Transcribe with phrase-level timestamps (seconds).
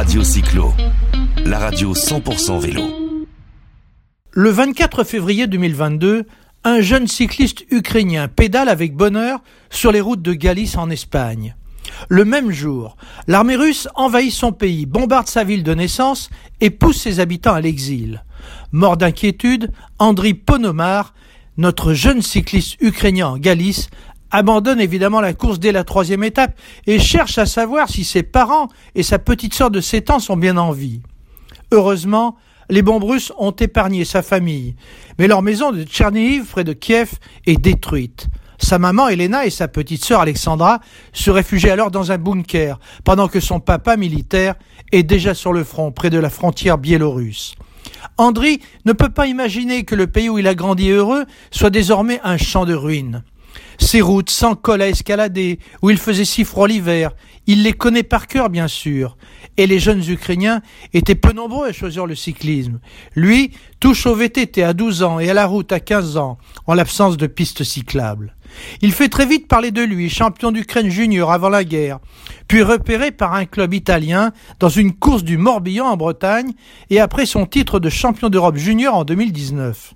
[0.00, 0.72] Radio Cyclo,
[1.44, 2.84] la radio 100% vélo.
[4.30, 6.24] Le 24 février 2022,
[6.64, 11.54] un jeune cycliste ukrainien pédale avec bonheur sur les routes de Galice en Espagne.
[12.08, 16.30] Le même jour, l'armée russe envahit son pays, bombarde sa ville de naissance
[16.62, 18.24] et pousse ses habitants à l'exil.
[18.72, 21.12] Mort d'inquiétude, Andriy Ponomar,
[21.58, 23.90] notre jeune cycliste ukrainien en Galice,
[24.30, 28.68] abandonne évidemment la course dès la troisième étape et cherche à savoir si ses parents
[28.94, 31.00] et sa petite sœur de sept ans sont bien en vie.
[31.72, 32.36] Heureusement,
[32.68, 34.74] les bombes russes ont épargné sa famille,
[35.18, 37.14] mais leur maison de Tchernihiv près de Kiev
[37.46, 38.28] est détruite.
[38.58, 40.80] Sa maman Elena et sa petite sœur Alexandra
[41.12, 44.54] se réfugient alors dans un bunker, pendant que son papa militaire
[44.92, 47.54] est déjà sur le front, près de la frontière biélorusse.
[48.18, 52.20] Andri ne peut pas imaginer que le pays où il a grandi heureux soit désormais
[52.22, 53.24] un champ de ruines.
[53.78, 57.12] Ces routes sans col à escalader, où il faisait si froid l'hiver,
[57.46, 59.16] il les connaît par cœur bien sûr,
[59.56, 62.80] et les jeunes Ukrainiens étaient peu nombreux à choisir le cyclisme.
[63.16, 66.74] Lui touche au VTT à 12 ans et à la route à 15 ans, en
[66.74, 68.36] l'absence de pistes cyclables.
[68.82, 71.98] Il fait très vite parler de lui, champion d'Ukraine junior avant la guerre,
[72.48, 76.52] puis repéré par un club italien dans une course du Morbihan en Bretagne
[76.90, 79.94] et après son titre de champion d'Europe junior en 2019.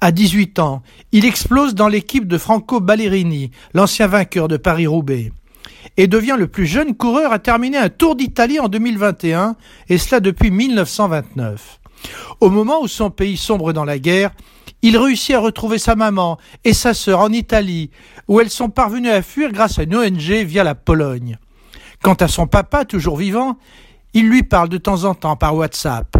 [0.00, 5.32] À 18 ans, il explose dans l'équipe de Franco Ballerini, l'ancien vainqueur de Paris-Roubaix,
[5.96, 9.56] et devient le plus jeune coureur à terminer un Tour d'Italie en 2021,
[9.88, 11.80] et cela depuis 1929.
[12.40, 14.30] Au moment où son pays sombre dans la guerre,
[14.82, 17.90] il réussit à retrouver sa maman et sa sœur en Italie,
[18.28, 21.38] où elles sont parvenues à fuir grâce à une ONG via la Pologne.
[22.02, 23.56] Quant à son papa, toujours vivant,
[24.12, 26.16] il lui parle de temps en temps par WhatsApp.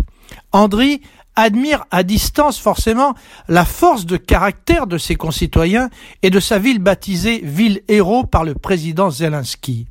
[0.52, 1.02] Andri
[1.36, 3.14] admire à distance forcément
[3.48, 5.90] la force de caractère de ses concitoyens
[6.22, 9.86] et de sa ville baptisée ville héros par le président Zelensky.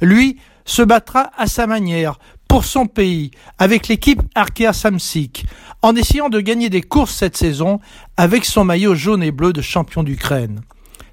[0.00, 5.46] Lui se battra à sa manière pour son pays avec l'équipe Arkea Samsic
[5.82, 7.80] en essayant de gagner des courses cette saison
[8.16, 10.60] avec son maillot jaune et bleu de champion d'Ukraine.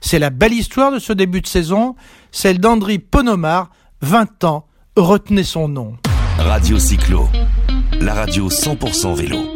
[0.02, 1.96] C'est la belle histoire de ce début de saison,
[2.32, 3.70] celle d'Andriy Ponomar,
[4.02, 5.98] 20 ans, retenez son nom.
[6.38, 7.28] Radio Cyclo,
[8.00, 9.55] la radio 100% vélo.